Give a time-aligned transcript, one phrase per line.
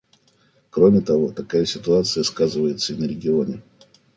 [0.71, 3.61] Кроме того, такая ситуация сказывается и на регионе.